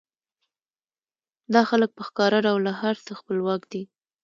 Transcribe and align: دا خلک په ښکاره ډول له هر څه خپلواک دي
دا 1.53 1.61
خلک 1.69 1.89
په 1.97 2.03
ښکاره 2.07 2.39
ډول 2.45 2.61
له 2.67 2.73
هر 2.81 2.95
څه 3.05 3.11
خپلواک 3.19 3.61
دي 3.71 3.83